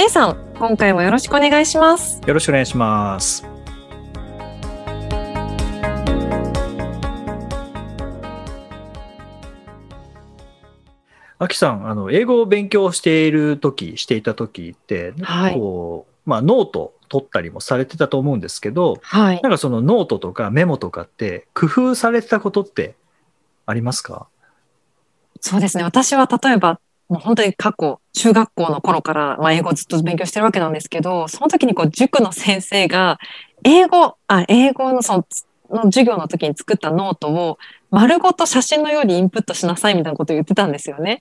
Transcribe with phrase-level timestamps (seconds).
[0.00, 2.22] J さん、今回もよろしくお願いします。
[2.26, 3.44] よろしくお願いします
[11.38, 19.40] あきさん、あの、英語を勉強している時、していた時って、はいこう、まあ、ノート取ったりもされてたと思うんですけど、はい。
[19.42, 22.94] なんかそのノートとかメモとかって工夫されてたことって
[23.66, 24.28] ありますか？
[25.42, 25.84] そうですね。
[25.84, 26.80] 私は例えば、
[27.10, 33.18] もう本当に過去、中学校の頃から、まあ、英語をずっと勉強してるわけなんですけど、その時にこう、塾の先生が、
[33.64, 35.26] 英語、あ、英語のその、
[35.70, 37.58] の授業の時に作ったノートを、
[37.90, 41.18] 丸ごと写真のようにインプットしなさいみたいなことを言ってたんですよね。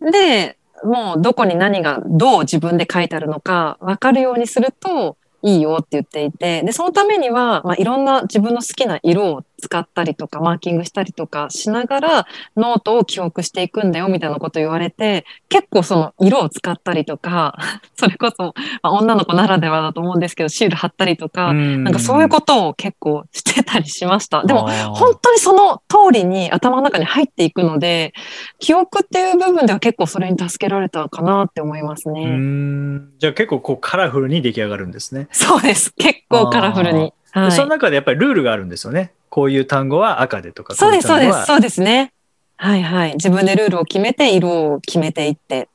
[0.00, 17.56] で、もうどこに何がどう自分で書いてあるのか分かるようにするといいよって言っていて、で、そのためには、まあ、いろんな自分の好きな色を使ったりとか、マーキングしたりとかしながら、ノートを記憶していくんだよみたいなことを言われて、結構その色を使ったりとか、
[17.96, 24.44] それこそ、まあ、女の子ならではだと思うんですけど、シール貼ったりとか、ななんかそういうことを結構してたりしました。
[24.44, 28.12] でも、も本当にその通りに頭の中に入っていくので、
[28.58, 32.24] 記憶っていう部分では結構それに助けられたかなって思いますうね。
[32.26, 35.28] んじゃあ結構こうカラフルに出来上がるんですね。
[35.30, 35.92] そうです。
[35.94, 37.12] 結構カラフルに。
[37.34, 37.68] そのい。
[37.68, 39.12] 中でやっぱりルールがあるんですよね。
[39.32, 40.74] こういう単語は赤でとか。
[40.74, 42.12] そうです、そうです、うそうですね。
[42.58, 43.12] はいはい。
[43.14, 45.70] 自分でルールを決めて、色を決めていって。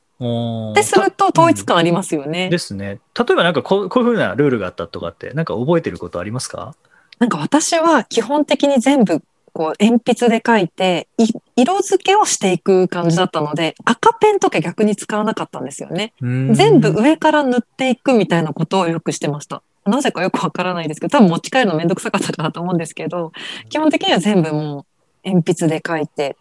[0.76, 2.50] で、すると統一感ありますよね。
[2.50, 3.00] ですね。
[3.18, 6.76] 例えばなんかこうこういうふうなルールがあったとかって、なんか覚えてることありますか？
[7.18, 9.24] なんか私は基本的に全部、
[9.54, 11.26] こう、鉛筆で書いて、い
[11.56, 16.14] 色付けをしていく感じだったので、赤ペンとか逆に使わなかったんですよね。
[16.22, 19.64] 全部上から塗っていくみたいなことをよくしてました。
[19.88, 23.32] なぜかよくわからないですけど、多分持ち帰るのめんどくさかったかなと思うんですけど、
[23.70, 24.86] 基本的には全部も
[25.24, 26.38] う鉛筆で書いて、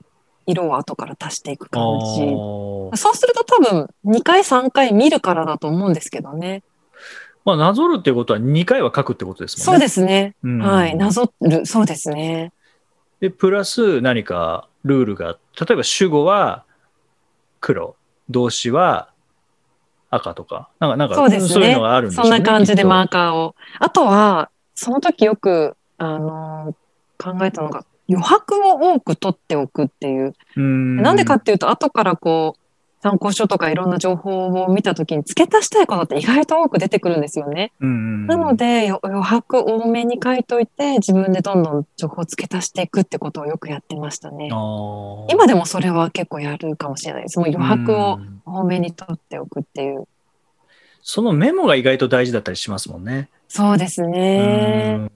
[0.46, 1.82] 色を後から足していく感
[2.16, 2.22] じ。
[2.92, 6.62] あそうすると多分2回3回見るからだと思うんですけどね。
[7.44, 9.64] まあ、なぞるってことは2回は書くってことですもんね。
[9.64, 10.34] そうですね。
[10.42, 10.96] うんはい。
[10.96, 11.64] なぞる。
[11.66, 12.52] そうですね。
[13.20, 16.64] で、プラス何かルールが、例えば主語は
[17.60, 17.96] 黒、
[18.30, 19.10] 動詞は
[20.10, 22.38] 赤とか、なんか、なんかそうですねいうのがあるんでしょそうんね。
[22.40, 23.54] な感じでマーカーを。
[23.78, 26.74] あとは、その時よく、あの
[27.18, 30.34] 考えたのが、余白を多く取っておくっていう。
[30.56, 32.60] うんなんでかっていうと、後からこう、
[33.02, 37.72] 参考書とかいろんな情報を見たときに付け足したいことって意外と多く出てくるんですよね。
[37.80, 44.48] うんなので、よ余白多めに書いといて、自分でどんどん情報を付け足していくってことをよくやってましたね。
[44.48, 47.38] 今でもそれは結構やるかもしれないです。
[47.38, 50.06] もう余白をうん多めに取っておくっていう。
[51.02, 53.28] そのメモが意外と大事だったりしますもんね。
[53.48, 54.94] そうですうね。
[54.96, 55.10] ん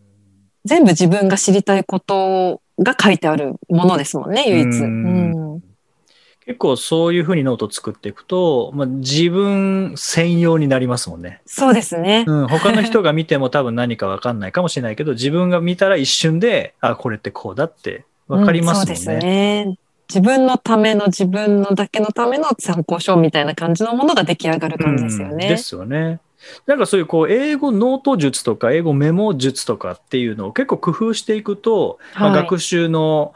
[0.64, 4.66] 全部自分が知りたいことが書いてあるものですもんね、唯一。
[4.66, 5.62] ううんん。
[6.50, 11.42] 結構そういうふうにノートを作っていくと、まあ、自分専用になりますもんね。
[11.46, 12.24] そうですね。
[12.26, 18.92] うん、他の人が見ても多分何かわかんないかもしれないけど、自分が見たら一瞬で、あ、これってこうだってわかりますもんね。
[18.92, 19.78] うんそうですね。
[20.08, 25.32] 自分のための自分のだけのための参考書みたいな感じのものが出来上がる感じですよね。
[25.32, 26.18] うんですよね。
[26.66, 33.34] なんかそういうこう英語ノート術とか英語メモ術とかっていうのを結構工夫していくと、まあ、はい学習の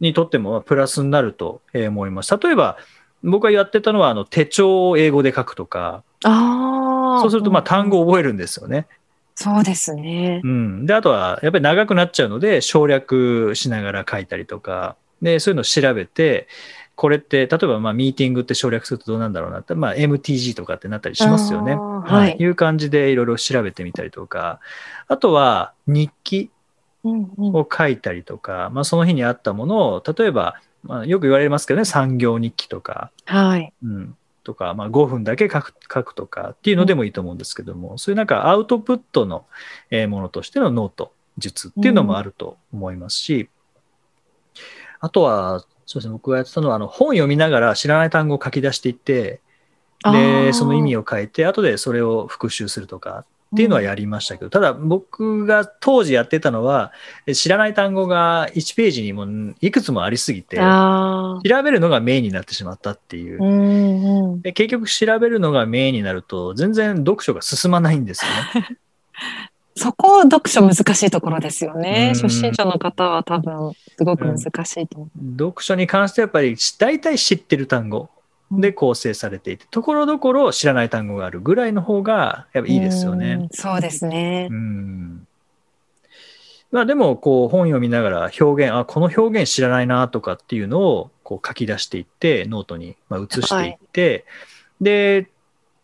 [0.00, 2.36] にとってもプラスになるとえー思います。
[2.42, 2.78] 例えば
[3.22, 7.20] 僕がやってたのはあの手帳を英語で書くとか、ああ。
[7.20, 7.90] そうするとまあ単語。
[7.90, 8.86] 語を覚えるんですよね。
[9.34, 10.46] そうですねう。
[10.46, 16.46] ん、であとはやっぱり長くなっちゃうので省略しながら書いたりとかでそういうのを調べて
[16.94, 21.74] これって例えばまあミーティングって省略するとどうなんだろうなって、まあ、MTG とかってなったりしますよね。
[21.74, 24.60] はいいう感じでいろいろ調べてみたりとか
[25.08, 26.50] あとは日記
[27.04, 33.10] を書いたりとか、まあ、その日にあったものを例えば、まあ、よく言われますけどね産業日記とか。
[33.24, 33.72] はい。
[33.82, 39.44] うんとか、まあ、5分だけ書く書くとかっていうのでもいいと思うんですけども、そういうなんかアウトプットの
[39.90, 43.50] えーものとしてのノート術っていうのもあると思いますし、
[44.98, 49.40] あとはそうですね僕がやってたのはあの本読みながら知らない単語を書き出していって
[50.02, 56.92] あでーその意味を書いて後でそれを復習するとかっっていうのはやりましたけど、ただ僕が当時やってたのは、
[57.32, 63.42] 知らない単語が1ページにもいくつもありすぎて、調べるのがメインになってしまったっていう。
[63.42, 68.78] うんうん、で結局調べるのがメインになると、全然読書が進まないんですよね。
[69.76, 72.12] そこ読書難しいところですよね。
[72.14, 78.10] 初心者の方は多分すごく難しいと思う、うん、読書に関してはやっぱり大体知ってる単語
[78.50, 83.48] で構成されていて、ところどころ知らない単語があるぐらいの方がやっぱいいですよね。
[83.50, 84.48] うそうですね。
[84.50, 85.26] うん
[86.72, 94.24] まあ、でもこう本読みながら表現あこの表現知らないなとかっていうのをこう書き出していってノートにまあ移していって、はい、
[94.80, 95.30] で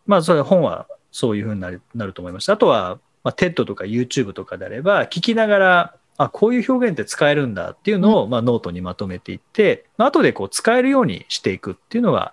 [0.06, 2.52] まあそれ本はそういうふうになるなると思いました。
[2.52, 12.32] あとは、まあ、TED とか YouTube とかであれば聞きながらあこういう表現って使えるんだっていうのを、まあ、ノートにまとめていって、まあ、後でこう使えるようにしていくっていうのが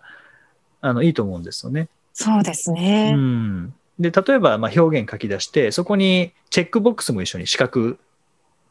[0.83, 1.87] あのいいと思うんですよね。
[2.13, 3.13] そうですね。
[3.15, 7.99] うん、で例えばまあ表現書き出してそこにチェックボックスも一緒に四角つけて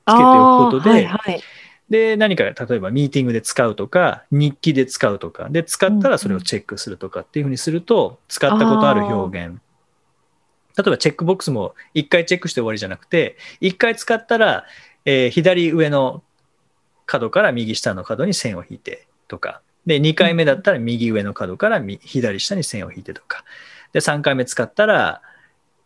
[0.06, 1.42] おくことで、はいはい、
[1.88, 9.58] で何か例えばミーティングで使うとか日記で使うとかで使ったらそれをチェックするとかっていうふうにすると使ったことある表現
[10.76, 14.66] 例えばチェックボックスも1回チェックして終わりじゃなくて1回使ったら、
[15.06, 16.22] えー、左上の
[17.06, 23.44] 角から右下の角に線を引いてとかで、2回目だったら右上の角から左下に線を引いてとか。
[23.92, 25.22] で、3回目使ったら、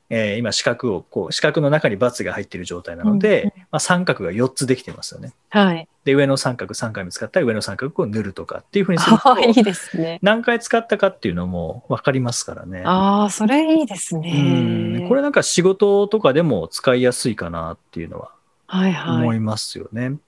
[0.08, 5.32] えー、今四角をこう四角の中に×が入っている状態なので、うんまあ、三角が4つできてますよね。
[5.50, 12.82] はい、で上の三角3回目使ったら上の三角を塗るとかっていうふうにするといいですね何回使ったかっていうのも分かりますからね。
[12.84, 15.06] ああそれいいですね。
[15.08, 18.30] これなんか仕事とかでも使いやすいかなっていうのは
[18.68, 20.00] 思いますよね。
[20.00, 20.20] はいはい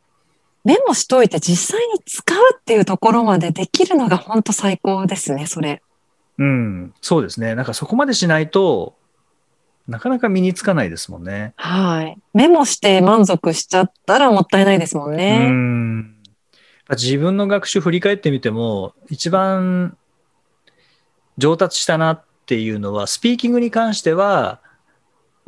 [0.65, 5.83] メモしといて実際に使うっていうところまでできるのが本当最高ですね、それ。
[6.39, 7.55] うん、そうですね。
[7.55, 8.97] なんかそこまでしないと、
[9.89, 11.55] なかなか身につかないですもんね。
[11.57, 12.19] はい。
[12.35, 15.47] メモして満足しちゃったらもったいないですもんね。
[15.49, 16.17] うん。
[16.91, 19.97] 自分の学習振り返ってみても、一番
[21.39, 24.61] 上達したなっていうのは、スピーキングに関しては、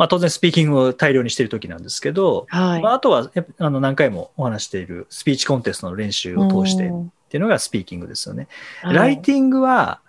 [0.01, 6.91] まあ、当然スピーキングを大量にしている時なんですけど、はい、まあ、あとはあの何回もお話しているスピーチコンテストの練習を通してっ
[7.29, 8.49] ていうのがスピーキングですよね。
[8.83, 10.01] ライティングは、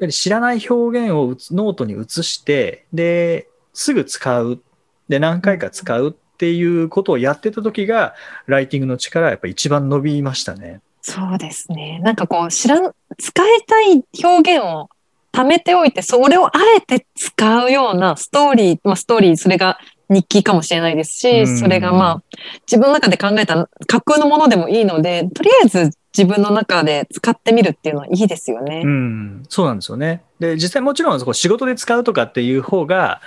[0.00, 4.60] やはり知らない表現をノートに移して、で、すぐ使う。
[5.08, 8.14] で、何回か使うっていうことをやってた時が、
[8.44, 10.82] ライティングの力はやっぱ一番伸びましたね。
[11.00, 12.00] そうですね。
[12.02, 14.90] なんかこう、知らん、使いたい表現を
[15.32, 19.78] 貯めておいて、それをあえて使うようなストーリー、まあ、ストーリー、それが
[20.08, 22.22] 日記かもしれないですし、それがまあ、
[22.66, 28.82] 自分の中で考えた架空のものでもいいので、とりあえず自分の中で使ってみるっていうのはいいですよね。
[28.84, 30.22] うん、そうなんですよね。
[30.40, 33.20] で、実際もちろん仕事で使うとかっていう方が、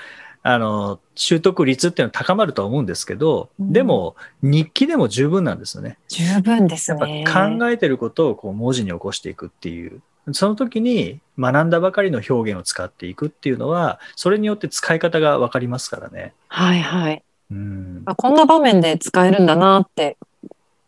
[0.45, 5.97] あの、習得率っていうのは高まるとは思うんですけど、うん、でも、日記でも十分なんですよね。
[6.09, 7.23] 十分ですね。
[7.25, 10.01] 考えてることをこう文字に起こしていくっていう。
[10.31, 16.34] その時に学んだばかりの表現を使っていくっていうのは、それによって使い方が分かりますからね。
[16.48, 17.24] はいはい。
[17.52, 20.18] うん、こんな場面で使えるんだなって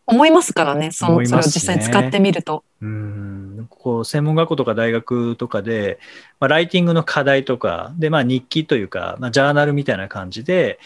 [0.06, 2.64] 思いますからね、その、ね、それを実際に使ってみると。
[2.80, 5.98] うんこう専門学校とか大学とかで、
[6.40, 10.78] まあ、ライティングの課題とかで、まあ、日記というか、まあ、ジャーナルみたいな感じで、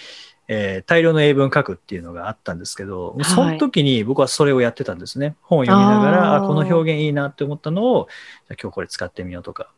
[0.52, 5.36] えー、大量の英文書くっていうのがあったんですけど、はい、その時に僕はそれをやってたんですね。
[5.42, 8.08] 本を読みながら、あこの表現いいなって思ったのを、
[8.48, 9.70] じゃ今日これ使ってみようとか、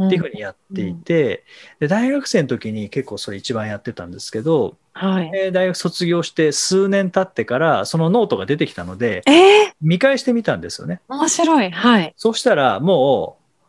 [0.00, 1.42] っていうふうにやっていて、
[1.80, 11.00] で大学生の時に結構それ一番やってたんですけど、はい、大学卒業して数年経ってからそのノートが出てきたので、えー、見返してみたんですよね。
[11.08, 11.70] 面白い。
[11.72, 12.14] はい。
[12.16, 13.66] そしたらもう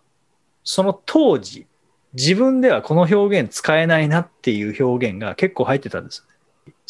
[0.64, 1.66] その当時
[2.14, 6.28] 自分ではこの表現使えないなっていう表現が結構入ってたんです。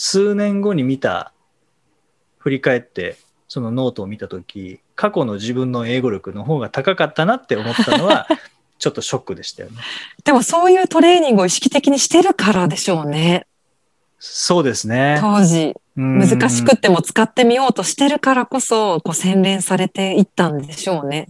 [0.03, 1.31] 数年後に見た、
[2.39, 3.17] 振り返って、
[3.47, 8.27] そのノートを見たとき、過去の自分の英語力の方が高かったなって思ったのは、
[8.79, 9.77] ちょっとショックでしたよね。
[10.23, 13.45] でもそういうトレーニングを意識的にしてるからでしょうね。
[14.17, 15.19] そうですね。
[15.21, 21.29] 当時、難しくっても使ってみようとしてるからこそ、こう洗練されていったんでしょうね。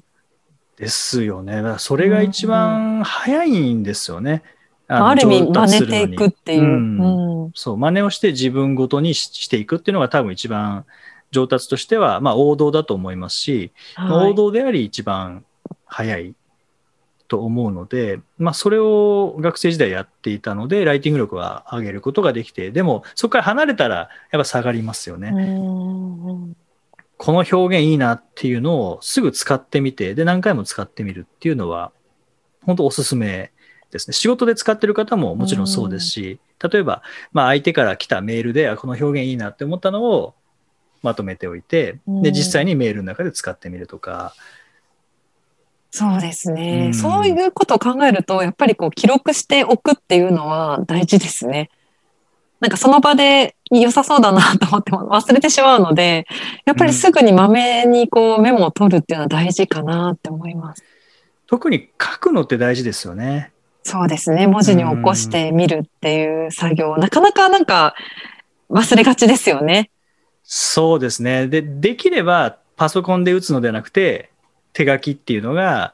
[0.78, 1.58] ですよね。
[1.58, 4.44] だからそれが一番早いんですよね。
[4.88, 10.86] あある意味真似ていくっていう、うんうん、そう真似をして自分ごとにしていくっていうのが多分一番
[11.32, 15.46] 上達としては、まあ、王道だと思いますし、はい、王道であり一番
[15.86, 16.36] 早い
[17.28, 25.30] と思うので、まあ、それを学生時代やっていたのでライティング力は上げることができてでもそこから離れたらやっぱ下がりますよね。
[27.18, 31.94] この表現いいなっていうのをすぐ使ってみてで何回も使ってみるっていうのは
[32.66, 33.52] 本当おすすめ
[33.92, 34.14] ですね。
[34.14, 37.02] 仕事で使ってる方ももちろんそうですし、例えば、
[37.32, 40.36] まあ、相手から来たメールで、あこの表現いいなって思ったのを
[41.02, 44.34] まとめておいて、で、実際にメールの中で使ってみるとか。
[45.90, 51.70] そうですね、うん、そういうことを考えると、やっぱりこう記録しておくっていうのは大事ですね。
[52.62, 56.28] なんかその場で良さそうだなと思っても忘れてしまうので、
[56.66, 60.84] やっぱりすぐにまめにこうメモを取るっていうのは大事かなって思います。
[61.48, 63.52] 特に書くのって大事ですよね。
[63.84, 64.48] そうですね。
[64.48, 67.96] 文字に起こしてみるっていう作業、なかなかなんか
[68.70, 69.90] 忘れがちですよね。
[70.44, 71.48] そうですね。
[71.48, 74.32] で、できればパソコンで打つのではなくて、
[74.74, 75.94] 手書きっていうのが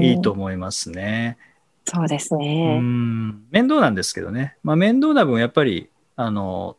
[0.00, 1.38] いいと思いますね。
[1.84, 2.80] そうですね。
[2.80, 4.56] 面倒なんですけどね。
[4.64, 6.76] まあ、面倒な分、やっぱり、あの、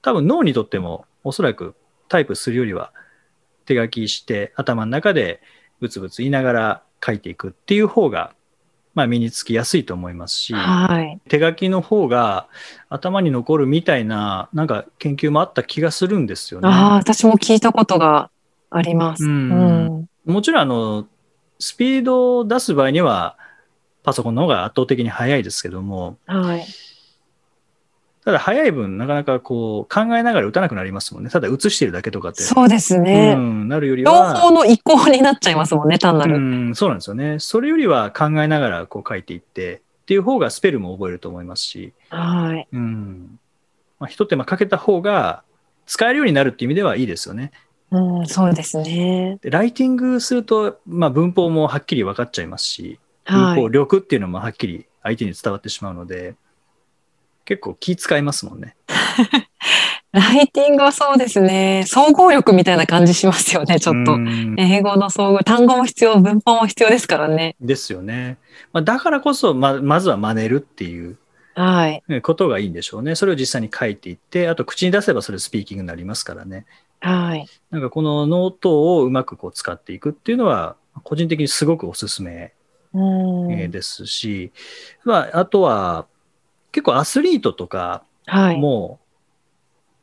[0.00, 1.74] 多分脳にとっても、おそらく
[2.08, 2.92] タイプするよりは、
[3.64, 5.40] 手書きして頭の中で
[5.80, 8.33] ブツブツ言いながら書いていくっていう方が、
[8.94, 12.48] まあ、身につきやすいと思いますし、はい、手書きの方が
[12.88, 16.68] 頭に残るみたいな、なんか研究もあった気がするんですよね。
[16.68, 18.30] ああ、私も聞いたことが
[18.70, 19.24] あります。
[19.24, 21.06] うん、うん、もちろん、あの、
[21.58, 23.36] スピードを出す場合には、
[24.04, 26.64] パソコンの方が圧倒的に速いですけども、はい、
[28.24, 31.30] ただ速い分、なかなかこう考えながら打たなくなりますもんね。
[31.30, 32.42] ただ写してるだけとかって。
[32.42, 33.34] そうですね。
[33.36, 34.32] うん、なるよりは。
[34.34, 36.36] 両方の移行になっちゃいますもんね、単なる。
[36.36, 36.38] う
[36.70, 37.38] ん、そうなんですよね。
[37.38, 41.92] それよりは考えながらこう書いていって、っていう方がスペルも覚えると思いますし。
[42.08, 42.66] はい。
[42.72, 43.38] うん。
[43.98, 45.42] まあ、一手間かけた方が
[45.86, 47.52] 使えるようになるっていう意味ではいいですよね。
[47.90, 49.38] うん、そうですね。
[49.42, 56.34] でライティングすると、まあ、文法もはっきり分かっちゃいますし、はい、力っていうのもはっきり相手に伝わってしまうので、
[57.44, 58.76] 結構気使いますもんね。
[60.12, 61.84] ライティングはそうですね。
[61.88, 64.16] 総合力みたいな感じしますよね、ちょっと。
[64.58, 67.56] 英語の総合、単語も必要、文法も必要ですからね。
[67.60, 68.38] ですよね。
[68.72, 71.16] まあ、だからこそ、ま、まずは真似るっていう
[71.54, 72.02] はい。
[72.22, 73.16] ことがいいんでしょうね。
[73.16, 76.64] それを実際に書いていって、あと口に出せばそれスピーキングになりますからね。
[77.00, 77.46] はい。
[77.70, 82.52] なんかこのノートをうまくこう使っていくっていうのは、個人的にすごくおすすめ
[82.92, 84.52] ですし、
[85.04, 86.06] まあ、あとは
[86.74, 88.98] 結構アスリートとかも、はい、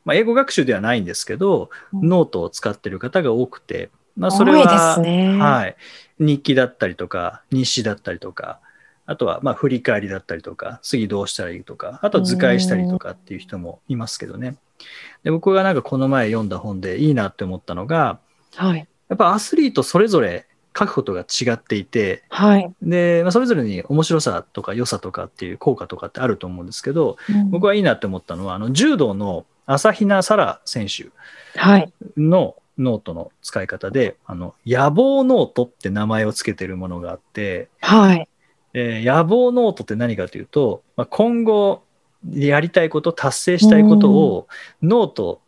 [0.06, 5.76] まあ、英語学習ではないんですけど、うん、ノートを使ってる方が多くて、まあ、それは、ね、はい、
[6.18, 8.58] 日記だったりとか、日誌だったりとか、
[9.04, 14.56] あとはまあ振り返りだったりとか、次どうしたらいいとか、あと図解したりとかっていう人もいますけどね。
[15.24, 18.18] で僕がなんかこの前読んだ本でいいなって思ったのが、
[18.54, 31.10] はい、やっぱアスリートそれぞれ書くことが違っていて、はい、で、まあ、それぞれに面白さとか良さとかっていう効果とかってあると思うんですけど、うん、僕はいいなって思ったのはあの柔道の朝比奈沙羅選手
[32.16, 38.28] のノートの使い方で、あの野望ノートって名前を付けてるものがあって、はい、
[38.74, 41.82] え野望ノートって何かというと、まあ、今後
[42.30, 44.48] やりたいこと達成したいことを
[44.82, 45.40] ノート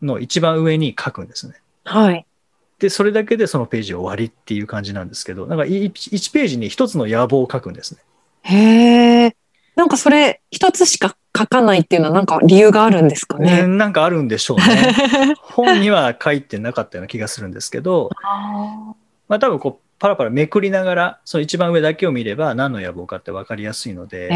[0.00, 1.54] の一番上に書くんですね。
[1.84, 2.26] はい。
[2.82, 8.00] で、それだけでそのページ終わりっていう感じなんですけど、なんか 1, 1ページに1つの野望を書くんですね。
[8.42, 9.36] へえ。
[9.76, 13.68] なんかそれ1つしか書かないっていうのはなんか理由があるんですかね？
[13.68, 14.94] なんかあるんでしょうね。
[15.38, 18.10] 本には書いてなかったような気がするんですけど、
[19.28, 24.28] まあ多分こうパラパラめくりながらその一番上だけを見れば何の野望かって分かりやすいので、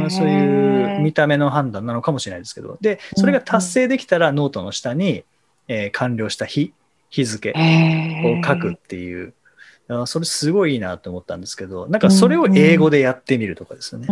[0.00, 5.22] まあ、そういう見た目の判断なのかもしれないですけどでそれが達成できたらノートの下に、
[5.68, 6.72] えー、完了した日
[7.10, 9.32] 日付を書くっていう。
[10.06, 14.08] それすごいいいなと思ったんですけど、なんかそれを英語でやってみるとかですよね。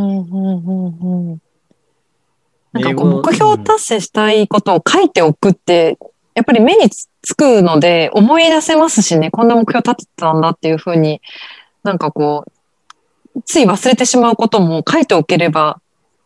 [2.72, 5.98] なんかこう目標達成したいことを書いておくって、
[6.34, 11.20] やっぱり目につくので思い出せますしね、こんな目標立てたんだっていうふうに、
[11.82, 12.44] なんかこ
[13.34, 15.80] う、つい忘れてしまうことも書いておければ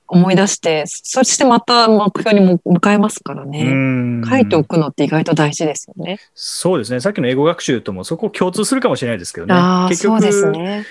[0.09, 4.23] 思い出して、そしてまた目標に向かえますからね。
[4.29, 6.19] 書いておくのって意外と大事ですよね。
[6.35, 7.01] そうですね。
[7.01, 9.55] さっきの英語学習ともそこ共通するかもしれないですけどね。
[9.89, 10.85] 結局、ですね。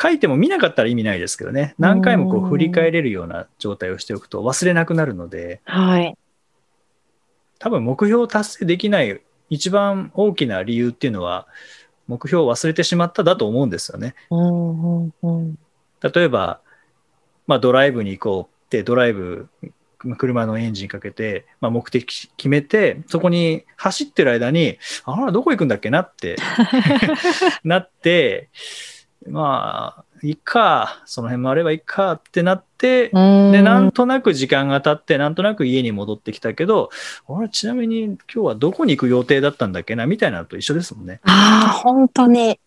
[0.00, 1.74] 書いても見なかったら意味ないですけどね。
[1.78, 5.60] 何回もこう振り返れるような状態をしておくと忘れなくなるので。
[5.64, 6.16] はい。
[7.58, 11.46] 多分目標を達成できない一番大きな理由っていうのは、
[12.08, 14.14] 目標を忘れてしまっただと思うんですよね。
[16.02, 16.60] 例えば、
[17.46, 19.48] まあ、ドライブに行こうってドライブ
[20.18, 26.36] 車のエンジンかけて、まあ、目的決めてそこに走ってる間にあらどこ行くんだっけなって
[27.64, 28.48] なって
[29.26, 36.90] まあいっかその辺もあればいっかってなってでなんとなく時間が経ってなんとなく家に戻ってきたけど
[37.28, 41.20] あれちなみに今日はどこに行く予定だったんだっけなみたいなのと一緒ですもんね。
[41.24, 42.58] ああ本当に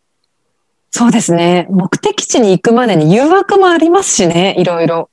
[0.91, 5.09] そうですね目的地に行くまでに誘惑もありますしねいろいろ。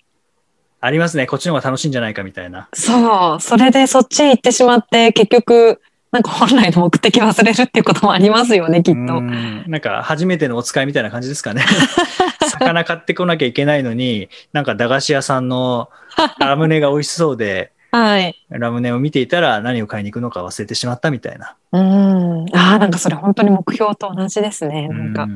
[0.86, 1.26] ありますね。
[1.26, 2.68] こっちの方が楽しいんじゃないかみたいな。
[2.72, 3.40] そう。
[3.40, 9.20] それでそっちへ行ってしまって、結局、なんか本来の目的忘れるっていうこともありますよね、きっうと。
[9.20, 11.64] んなんか初めてのお使いみたいな感じですかね。
[12.48, 15.88] 魚買ってこなきゃいけないのに、なんか駄菓子屋さんの
[16.38, 18.36] ラムネが美味しそうで、はい。
[18.50, 21.56] ラムネを見ていたら何を買いに行くのか忘れてしまったみたいな。
[21.72, 22.46] うん。
[22.56, 24.88] ああ、なんかそれ本当に目標と同じですね。
[24.88, 25.26] なんか。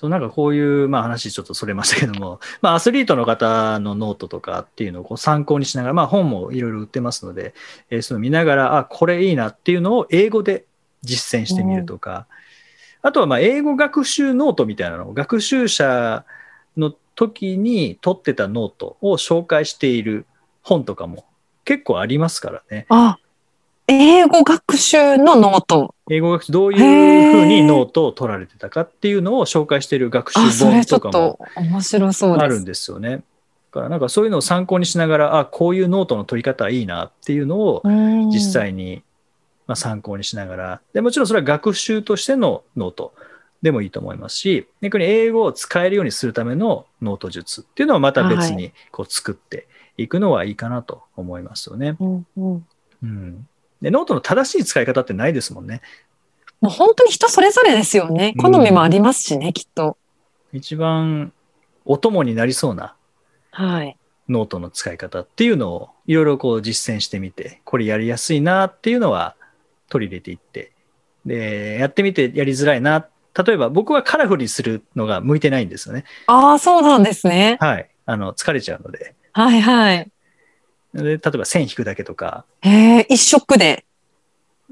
[0.00, 7.52] うんそうなんかこういう、まあ、話ちょっとそれましたけども、 まあ、アスリートの方のノートとかっていうのをこう参考にしながら、まあ、本もいろいろ売ってますので、
[7.90, 10.64] えーその見ながらあこれいいなっていうのを英語で
[11.02, 12.26] 実践してみるとか、
[13.02, 16.24] あとはまあ英語学習ノートみたいなのを学習者
[16.78, 20.24] の時に取ってたノートを紹介している
[20.62, 21.26] 本とかも
[21.66, 22.86] 結構ありますからね。
[22.88, 23.18] あ、
[23.92, 25.96] 英語学習のノート。
[26.08, 31.38] 英語学習どういうふうにノートを取られてたかっていうのを紹介している学習本とかも。
[32.44, 33.16] あるんですよね。
[33.16, 33.22] だ
[33.72, 39.02] からなんかそういうのを参考にしながら、あ、こういうノートの取り方いいなっていうのをうん実際に
[39.66, 43.12] まあ参考にしながら、でもちろんそれは学習としてのノート
[43.60, 49.66] でもいいと思いますし、逆に英語を使えるようにするためのノート術っていうのはまた別にこう作って
[49.96, 51.96] いくのはいいかなと思いますよね。
[51.98, 52.66] うんうん
[53.02, 53.48] うん。
[53.82, 55.80] で、ノートの正しい使い方ってないですもんね。
[56.60, 58.34] もう本当に人それぞれですよね。
[58.38, 59.96] 好みもありますしね、きっと。
[60.52, 61.32] 一番
[61.84, 62.94] お供になりそうな
[63.52, 63.96] はい。
[64.28, 69.34] ノートの使い方っていうのをいろいろこう実践してみて、これやりやすいなっていうのは
[69.88, 70.72] 取り入れていって、
[71.26, 73.08] で、やってみてやりづらいな。
[73.34, 76.04] 例えば僕はカラフルにするのが向いてないんですよね。
[76.26, 77.58] ああ、そうなんですね。
[77.60, 77.88] はい。
[78.06, 79.14] あの、疲れちゃうので。
[79.32, 80.10] はいはい。
[80.94, 83.84] で例えば線引くだけとか、へえ、一色で。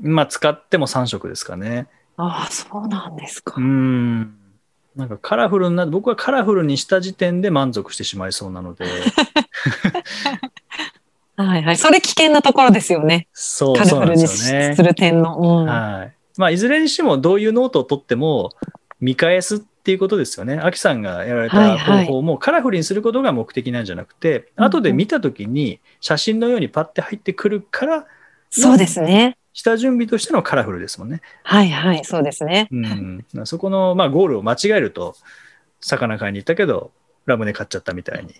[0.00, 1.86] まあ使っても3色ですかね。
[2.16, 3.62] ああ、そうなんですかうー。
[3.62, 4.34] ん。
[4.96, 8.84] なんかカラフルな、僕はカラフルにした時点で満足してしまいそうなので、
[11.36, 11.76] はいはい。
[11.76, 13.28] それ危険なところですよね。
[13.32, 14.82] そう、カラフルにすよねす。
[14.82, 15.36] る点の。
[15.38, 15.66] うん。
[15.66, 16.12] はい。
[16.36, 18.50] まあ、いずれにしても、どういうノートを取っても、
[19.00, 20.58] 見返すっていうことですよね。
[20.58, 28.06] アキさんがやられたはいはい方法も、カラフルにすることが目的なんじゃなくて、うんうん後で見たときに、写真のようにパッて入ってくるから、
[28.50, 29.36] そうですね。
[29.52, 31.20] 下準備としてのカラフルですもんね。
[31.42, 32.04] はいはい。
[32.04, 32.68] そうですね。
[32.70, 33.24] うん。
[33.44, 35.16] そこの、まあ、ゴールを間違えると、
[35.80, 36.92] 魚買いに行ったけど、
[37.26, 38.34] ラムネ買っちゃったみたいに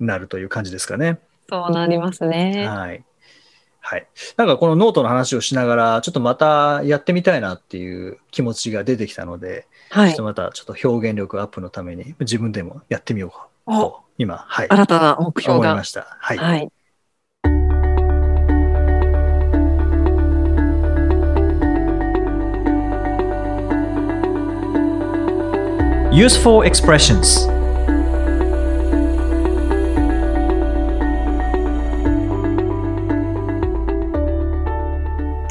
[0.00, 1.18] なるという感じですかね。
[1.48, 2.66] そうなりますね。
[2.66, 3.04] はい。
[3.84, 4.06] はい。
[4.36, 10.22] なんかこのノートの話をしながら、ちょっとまたやってみたいなっていう気持ちが出てきたので、はいちょっと。
[10.22, 15.84] またちょっと表現力アップのために自分でもやってみようかお、と、今、はい、新たな目標が思いま。
[15.84, 16.16] した。
[16.20, 16.38] はい。
[16.38, 16.72] はい。
[26.12, 27.48] Useful expressions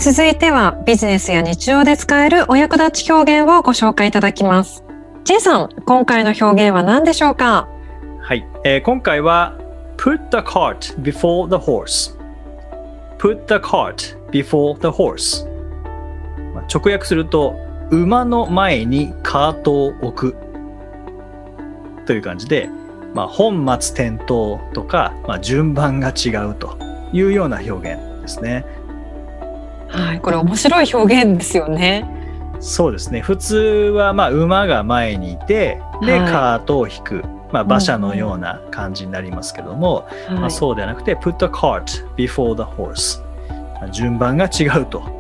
[0.04, 4.84] 続いてはビジネスや日常で使えるお役立ち表現をご紹介いただきます。
[5.26, 7.68] ジェイさん、今回の表現は何でしょうか？
[8.20, 9.60] はい、えー今回は
[9.98, 12.18] Put the cart before the horse
[13.20, 15.46] Put the cart before the horse
[16.56, 17.56] まあ直訳すると
[17.92, 20.36] 馬の前にカートを置く。
[22.08, 22.72] という感じで、
[23.14, 26.76] まあ、本末転倒とか、まあ、順番が違うと
[27.14, 28.66] いうような表現ですね。
[29.92, 30.22] はい。
[30.22, 32.06] これ面白い表現ですよね。
[32.60, 40.52] そうですね普通はまあ馬が前にいてで、はいカートを引く、まあ、馬車のような感じになりますけども、まあ、はい。
[40.52, 43.20] そうではなくて put the cart before the horse
[43.80, 45.02] まあ順番が違うと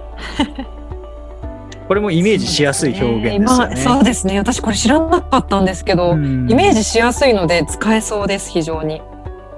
[1.88, 3.74] これもイメージしやすい表現ですよね。
[3.76, 4.38] 今そうですね。
[4.38, 9.02] 私これ知らなかったんですけど、うんイメージしやすいので使えそうです、非常に。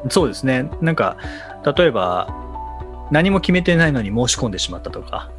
[0.10, 1.16] そうですねなんか
[1.78, 2.28] 例えば
[3.14, 5.30] 何も決めてないのに申し込んでしまったとか、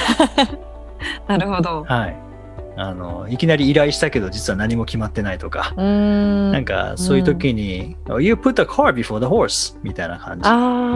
[1.28, 1.84] なるほど。
[1.86, 2.16] はい、
[2.76, 5.74] あのいきなり依頼したけど実は何も決まってないとか。
[5.76, 10.40] なんかそういう時に、You put the car before the horse みたいな感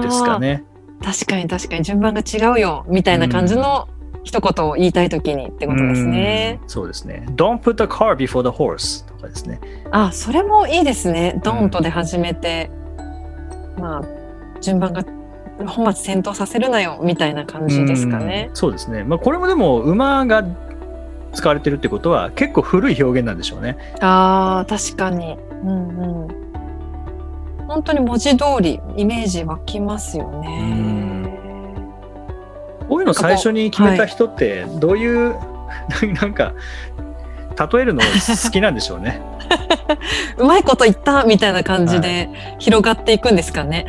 [0.01, 0.09] じ。
[0.09, 0.65] ですかね。
[1.05, 3.89] 確かに確かに順番が違うよ、みたいな感じの
[4.25, 6.61] 一言を言いたいときにってことですね。
[6.63, 7.27] うんそうですね。
[7.37, 9.61] Don't put the car before the horse とかですね。
[9.91, 11.39] あ、それもいいですね。
[11.45, 12.71] ドンとで始めて、
[13.79, 14.03] まあ、
[14.63, 15.05] 順番が
[15.67, 18.57] 本末転倒させるなよ、みたいな感じですかねうん。
[18.57, 19.05] そうですね。
[19.05, 20.45] まあこれもでも馬が
[21.33, 23.77] 使われてるってことは結構古い表現なんでしょうね。
[24.01, 25.37] ああ、確かに。
[25.63, 26.49] うんうん。
[27.67, 31.29] 本当に文字通りイメージ湧きますよね。
[32.89, 35.37] こういうの最初に決めた人ってどういう、
[36.21, 36.55] なんか
[37.73, 39.21] 例えるの好きなんでしょうね。
[40.39, 43.87] うまいこと言ったみたいな感じで広がっていくんですかね。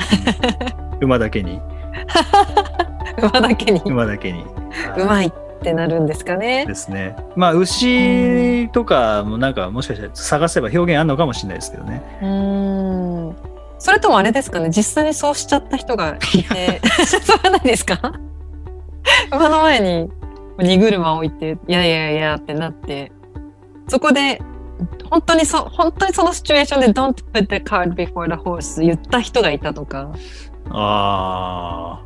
[1.01, 1.59] 馬だけに
[3.21, 4.45] 馬だけに馬だけに
[4.97, 5.31] うまいっ
[5.61, 6.65] てなるんですかね。
[6.65, 13.35] ですねまあ牛とかもなんかもしかしたら探せば表現あるのかもしれないですけどねうーん。
[13.79, 14.69] それともあれですかね。
[14.69, 17.97] 実際にそうしちゃった人がいて、そうはないですか。
[19.31, 20.11] 馬の前に
[20.59, 23.11] 荷車を置いて、いやいやいやってなって、
[23.87, 24.41] そこで。
[25.09, 30.11] 本当にそ本当にそのシチュエーションで「Don't put the cart before the horse」言った人がいたとか
[30.71, 31.99] あ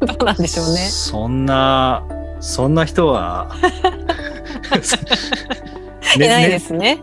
[0.00, 0.78] どうなんでしょうあ、ね。
[0.78, 2.02] そんな
[2.40, 3.48] そんな人は
[6.16, 6.88] いないですね。
[6.88, 6.98] はい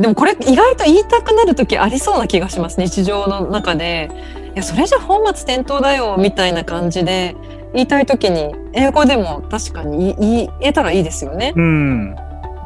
[0.00, 4.10] でもこれ意外と言いたくなる時ありそうな気がします日常の中で。
[4.54, 7.36] いやそれじゃ本末転倒だよみたいな感じで
[7.74, 11.52] 言いたい時に英語でも確かに言えたらいいですよね。
[11.54, 12.16] うん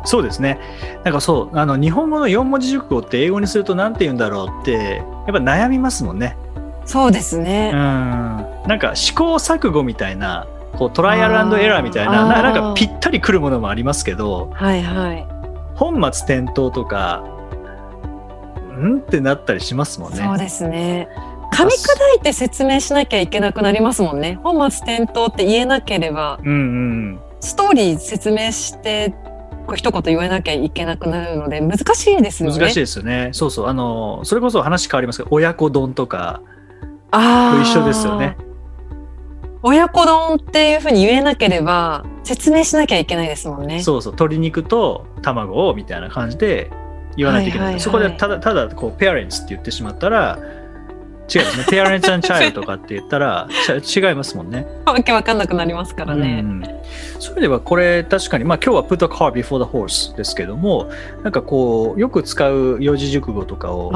[0.04, 0.58] そうですね
[1.04, 6.36] なんかそうあの日本語の四文字熟語って英語にすると何て言うんだろうってやっぱ悩みますもんね
[6.90, 7.70] そうですうんね。
[7.72, 15.26] なんか試行錯誤みたいなこうトライアルエラーみたいなななんかぴったりくるものもありますけどはいはい。
[15.76, 17.22] 本末転倒とか
[18.76, 20.18] んってなったりしますもんね。
[20.18, 21.08] そうですね。
[21.52, 24.40] 噛み砕いて説明しなきゃいけなくなりますもんね。
[24.42, 26.54] 本末転倒って言えなければうんう
[27.12, 29.14] んストーリー説明して
[29.68, 32.58] こう一言言えなきゃいけなくなるので難しいですよね。
[32.58, 33.30] 難しいですよね。
[33.32, 36.40] そうそうあのそれこそ話変わりますけど親子丼とか
[37.10, 38.36] と一緒ですよね。
[39.62, 43.82] 親子丼っていうふうに言えなければ説明しなきゃいけないですもんね。
[43.82, 46.70] そうそう鶏肉と卵をみたいな感じで
[47.16, 47.66] 言わないといけない。
[47.66, 50.38] はいはいはいそこでただただこうペアレンツって言ってしまったら
[51.34, 51.64] 違いますね。
[51.68, 53.48] ペアレンツ and child とかって言ったら
[53.82, 54.66] ち違いますもんね。
[54.84, 56.40] わけわかんなくなりますからね。
[56.44, 56.62] うん、
[57.18, 60.90] それではこれ確かに、まあ、今日は put a car before the horse ですけども
[61.22, 63.90] なんかこうよく使う四字熟語とかを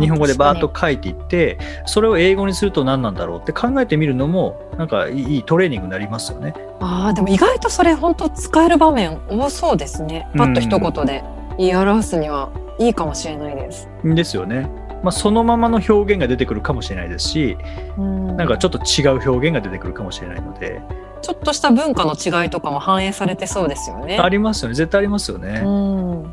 [0.00, 6.54] 日本語でバーッと確書いていってそれを英語にすると何なんだろうって考えてみるのもなんかいいいいトレーニングになりますよね。
[6.80, 10.28] あーでも意外とそれ本当使える場面多そうですね。
[10.36, 11.24] パッと一言で
[11.58, 13.88] 言い表すにはいいかもしれないです。
[14.04, 14.70] ですよね。
[15.02, 17.56] まあ、そのままの表現が出てくるかもしれないですし
[17.96, 18.36] うん。
[18.36, 20.80] なんかちょっと違う表現が出てくるかもしれないので、
[21.22, 24.18] ちょっとした文化の違いとかも反映されてそうですよね。
[24.18, 24.74] ありますよね。
[24.74, 25.62] 絶対ありますよね。
[25.64, 26.22] うん。
[26.22, 26.30] は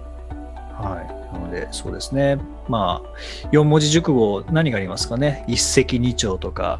[1.32, 2.38] い、なのでそうですね。
[2.67, 3.10] まあ
[3.51, 5.45] 四文字熟語何がありますかね？
[5.47, 6.80] 一石二鳥とか。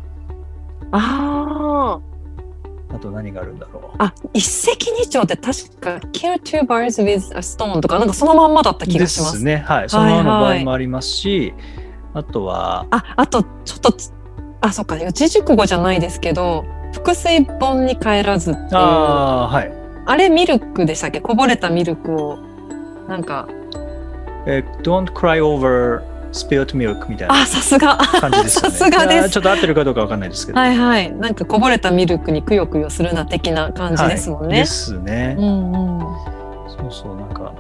[0.92, 2.15] ああ
[3.06, 3.96] と何があるんだろう。
[4.00, 9.34] あ、あ一石二鳥って確か kill two birds with a stone とかなんかそのまんまだった気がします。
[9.34, 9.58] ですね。
[9.58, 9.90] はい。
[9.90, 11.54] そのままの場合もありますし、
[12.14, 14.12] あとは、あ、あとちょっとつ
[14.62, 20.18] あ、そっか四字熟語じゃないですけど、複水本に帰らずっていうああはい。
[20.18, 21.20] れミルクでしたっけ？
[21.22, 22.38] こぼれたミルクを
[23.08, 23.48] なんか
[24.48, 26.02] えー don't cry over
[26.36, 27.98] spilled milk みたいなあ、さすが。
[27.98, 28.78] 感じですよね。
[28.78, 30.60] さすがですちょっと合ってるかどうかわかんないですけど。
[30.60, 31.12] はいはい。
[31.12, 34.48] なんかこぼれたミルクにくよくよするな的な感じですもんね。
[34.50, 35.42] はいですねう。
[35.42, 36.00] んうん。
[36.70, 37.54] そうそう、なんか、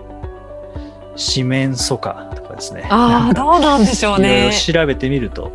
[1.15, 2.85] 四面楚歌とかですね。
[2.89, 4.51] ああ、どうなんでしょうね。
[4.51, 5.51] 調べてみると、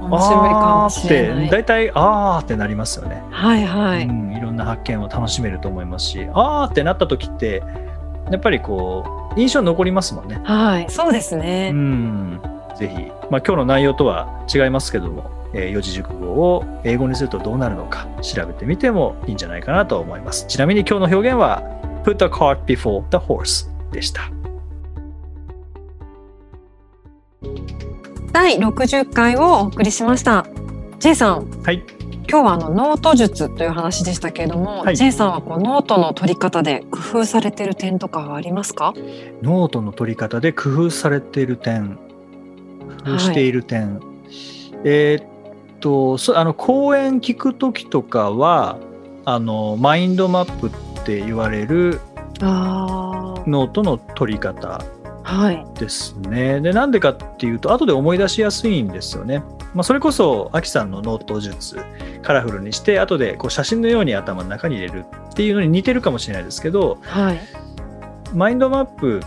[0.00, 1.30] 面白いかもしれない。
[1.30, 3.22] あーって、大体、あーってなりますよね。
[3.30, 4.04] はいはい。
[4.04, 7.62] うん、いろんな発見を楽しめると思いますし、あーってなった時って、
[8.30, 9.04] やっぱりこ
[9.36, 10.40] う、印象残りますもんね。
[10.44, 11.70] はい、そうですうね。
[11.72, 12.40] ん、
[12.80, 12.94] ぜひ、
[13.30, 20.46] まあ、今日の内容とは違いますけども、えー四字熟語を英語にするとどうなるのか調べてみてもいいんじゃないかなと思います。
[20.46, 21.62] ちなみに今日の表現は
[22.04, 24.22] put a cart before the horse でした。
[28.32, 30.46] 第60回をお送りしました。
[31.00, 31.82] J さん、はい。
[32.30, 38.94] 今日はあのノート術という話でしたけれども、はい J さんはこうノートの取り方で工夫されている点とかはありますか？
[39.42, 41.98] ノートの取り方で工夫されている点、
[43.18, 44.00] している点。
[44.84, 45.26] えーっ
[45.80, 48.78] と、そあの講演聞くときとかは、
[49.24, 52.00] あのマインドマップって言われる
[52.40, 54.80] あノートの取り方
[55.24, 55.66] あ、はい。
[55.78, 56.60] ですね。
[56.60, 59.42] で、なんでかっていうと、後で思い出しやすいんですよね。
[59.74, 61.78] まあ、それこそ、アキさんのノート術、
[62.22, 67.40] カラフルにして、後でこう写真のように頭の中に入れるっていうのに似てるかもしれないですけど、はい。
[68.34, 69.20] マインドマップ、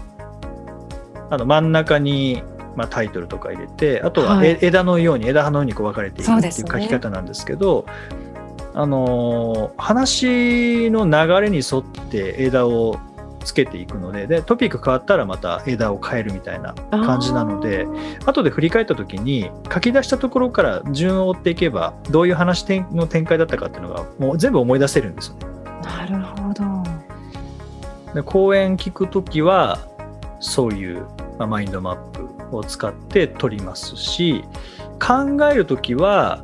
[1.29, 2.43] あの真ん中に、
[2.75, 7.85] まあ、タイトルとか入れて、あとは枝のように、枝葉のようにこう分かれていくっていう書き方なんですけど、
[8.73, 12.99] あのー話の流れに沿って枝を
[13.43, 17.85] つけていくのででトピック変わったらまた枝を変えるみたいな感じなので
[18.25, 25.45] 後で振り返った時に書き出したところから順を追っていけばどういう話の展開だったかっていうのがもう全部思い出せるんですよね。
[25.83, 26.63] なるほど。
[28.13, 29.79] で講演聞く時は
[30.39, 31.05] そういう
[31.37, 34.43] まあ、マインドマップを使って取りますし
[34.99, 36.43] 考える時は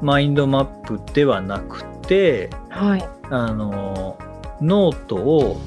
[0.00, 3.08] マインドマップではなくてはい。
[3.30, 4.18] あの
[4.60, 5.60] ノートを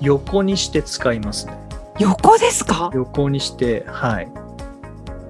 [0.00, 1.56] 横にして使いますね。
[1.98, 2.90] 横ですか？
[2.94, 4.28] 横にしてはい。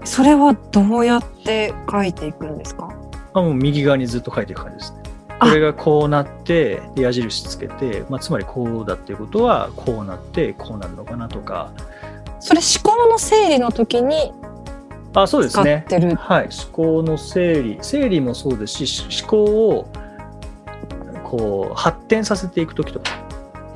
[0.05, 2.89] それはどうやって書いていくんですか？
[3.35, 5.03] あもう右側にずっと書いていく感じですね。
[5.39, 5.49] あ。
[5.49, 11.73] これがこうなってで矢印つけて、まあ、つまりこうだっていうことはこうなってこうなるのかなとか
[12.43, 14.33] それ思考の整理の時に
[15.15, 15.85] あそうですね。
[15.89, 16.17] てる。
[16.17, 17.79] はい、思考の整理。
[17.83, 19.87] 整理もそうですしし思考を
[21.23, 23.11] こう発展させていく時とか。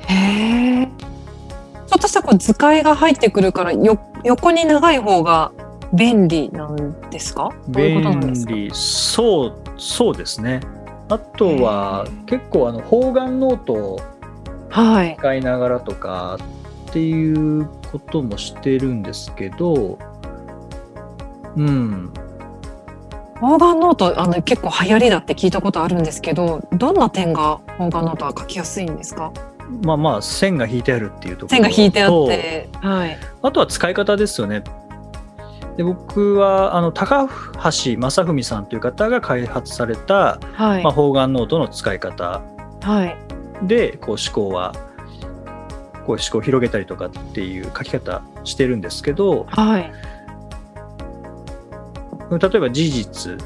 [0.07, 0.87] へえ。
[0.87, 5.51] ちょっとしたこう図解が入ってくるからよ横に長い方が
[5.93, 7.51] 便利なんですか？
[7.69, 8.01] 便
[8.47, 8.69] 利。
[8.73, 10.59] そうそうですね。
[11.07, 14.01] あとは結構あの方眼ノートを
[14.69, 15.15] はい。
[15.17, 16.37] 使いながらとか
[16.89, 19.97] っていうこともしてるんですけど
[21.55, 22.11] うん。
[23.39, 29.31] 方眼ノートあの結構流行りだって聞いたことあるんですけどどんな点が方眼ノートは書きやすいんですか？
[29.83, 33.17] まあまあ線が引いてあるっていうところ線が引いてあっとてはい。
[33.43, 34.63] あとは使い方ですよね。
[35.75, 40.83] で僕はあの高橋政史さんという方が開発された、はい。
[40.83, 42.41] まあ、方眼ノートの使い方。
[42.81, 43.15] はい。
[43.67, 44.73] でこう思考は
[46.07, 49.91] こう思考を広げたりとかっていう書き方してるんですけどはい。
[52.31, 53.37] 例えば事実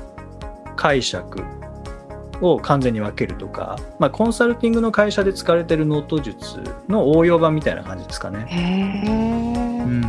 [0.76, 1.44] 解釈
[2.42, 8.46] を完全に分けるとか、まあ、コンサルティングの会社で使われてるノート術の応用版みたいな感じですかね。
[8.48, 10.04] へえ、うん。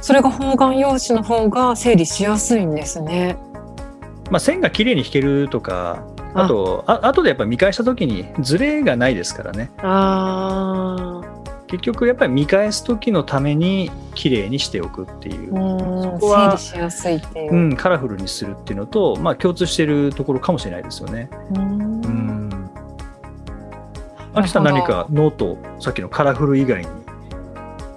[0.00, 3.36] それが方眼用紙の方が整理しやすいんですね。
[4.30, 6.02] まあ、線が綺麗に引けるとか
[6.34, 6.48] あ。
[6.48, 9.70] とあ後でやっぱり見返した時にズレがないですからね。
[9.78, 11.13] あ
[11.74, 15.58] 結局やっぱり見返す時のために綺麗にしておくっていう。
[15.58, 17.52] あ、うん、こう整理しやすいっていう。
[17.52, 21.28] う、ん、カラフルにするっていうのと、まあ、共通しているところかもしれないですよね。
[21.50, 22.04] うん。
[22.04, 22.70] うん。
[24.34, 26.86] アキさん何かノートさっきのカラフル以外に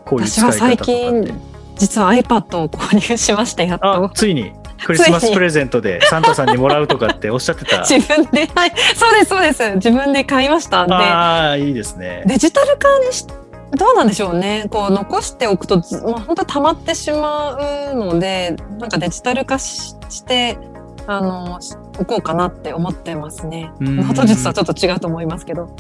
[0.06, 0.84] こういう使い方とかって。
[0.84, 1.42] 私は最近
[1.76, 4.52] 実は iPad を購入しましたやっあとついに。
[4.86, 7.80] クリスマスプレゼントでサンタさんにもらうとかっておっしゃってた。
[7.86, 8.74] 自分ではい。
[8.96, 9.76] そうですそうです。
[9.76, 10.86] 自分で買いました。
[10.86, 12.24] んでああいいですね。
[12.26, 13.28] デジタル化にし
[13.72, 20.58] どうなんでしょうねこう残しておくとず、まあ、本当溜まってしまうのでなんかデジタル化しして
[21.06, 23.72] あのしおこうかなって思ってますね。
[23.80, 25.76] うんノート術はちょっと違うと思いますけど。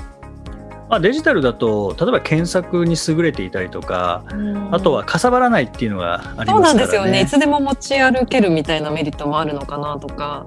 [0.89, 4.23] まあ、デジタルだと例えば検索に優れていたりとか
[4.71, 6.73] あとはかさばらないっていうのがありそうますからね。
[6.73, 7.21] なんですよね。
[7.23, 10.45] いつでも持ち歩けるみたいなメリットもあるのかなとか。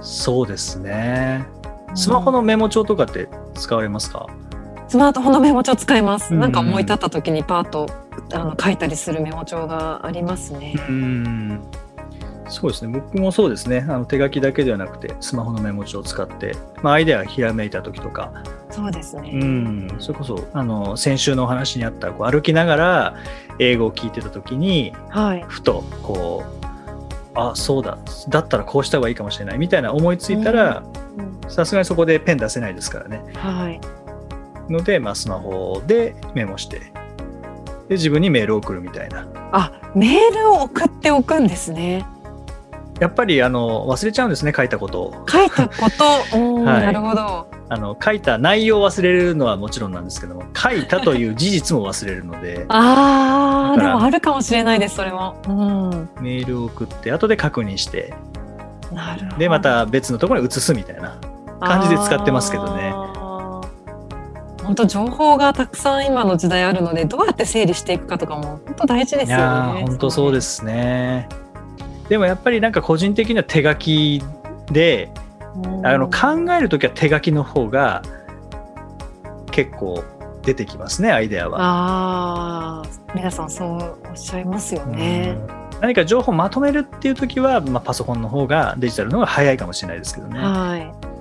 [0.00, 1.46] そうですね。
[1.94, 4.26] スマホのメモ帳とかって使われますか、
[4.94, 6.32] スマートフォンのメモ帳使います。
[6.32, 6.40] うん。
[6.40, 7.88] なんか思い立った時にパーッと
[8.32, 10.76] あの書いたりするメモ帳がありますね。
[10.88, 11.60] うん。
[12.48, 12.92] そうですね。
[12.92, 13.84] 僕もそうですね。
[13.88, 19.30] あの手書きだけではなくてスマホのメモ帳を使って、まあ、アイデアがひらめいた時とか、そうですね。
[19.34, 23.16] うん、それこそあの先週のお話にあったこう歩きながら
[23.58, 25.44] 英語を聞いてた時にはい。
[25.48, 26.66] ふとこう
[27.34, 27.98] あそうだ。
[28.28, 29.58] だったらこうした方がいいかもしれない。
[29.58, 30.84] みたいな思いついたら
[31.18, 31.50] うん。
[31.50, 33.20] さすがにそこでペン出せないですからね。
[33.34, 33.80] はい。
[34.68, 36.78] ので、まあ、スマホでメモして
[37.88, 42.06] で自分にメールを送るみたいなあ、メールを送っておくんですね。
[43.00, 45.74] やっぱりあの忘れちゃうんですね書いたことを書いたこ
[46.30, 47.48] と、うん はいなるほど。
[47.68, 55.34] あの書いた内容を忘れるのはもちろんなんですけども書いたという事実も忘れるので ああ、でもあるかもしれないです、それも。
[55.48, 56.08] うん。
[56.20, 58.14] メールを送って後で確認して
[58.92, 59.36] なるほど。
[59.38, 61.16] でまた別のところに移すみたいな
[61.60, 62.94] 感じで使ってますけどね
[64.64, 69.44] 本当情報がたくさん今の時代あるのでどうやって整理していくかとかも本当大事ですよね。
[69.44, 71.28] ー本当そうですね
[72.08, 74.22] でもやっぱりなんか個人的には手書き
[74.72, 75.10] で
[75.56, 78.02] うんあの考える時は手書きの方が
[79.50, 80.02] 結構
[80.42, 81.58] 出てきますねアイデアは。
[81.60, 85.36] ああ、皆さんそうおっしゃいますよね。
[85.48, 91.14] うん何か情報をまとめるっていう時は、まあ、パソコンの方がデジタルの方が早いかもしれないですけどね、はい。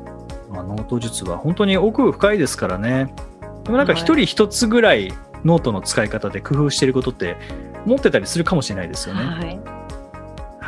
[0.54, 3.14] まあ、ノート術は本当に奥深いですからね
[3.64, 5.14] でもなんか一人一つぐらい
[5.46, 7.38] ノートの使い方で工夫してることって
[7.86, 9.24] 持ってたりするかもしれないですよね。
[9.24, 9.60] はい。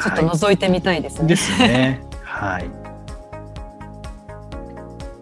[0.01, 1.25] ちょっとは覗いてみたいですね。
[1.25, 2.01] いですね。
[2.23, 2.69] はい。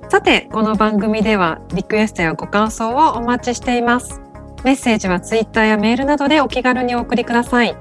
[0.10, 4.22] さて、この番組ではリクエストやご感想をお待ちしています。
[4.64, 7.76] メッセージはツイッターやメールなどでお気軽にお送りください。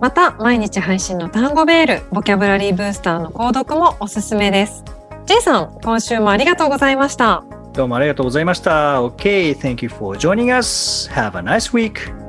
[0.00, 4.84] また、毎日配信の単語ベール、ボキャブラリーブースターの購読もおすすめです。
[5.26, 7.44] J さん、今週もありがとうございました。
[7.76, 9.02] どうもありがとうございました。
[9.02, 11.10] OK, thank you for joining us.
[11.10, 12.25] Have a nice week.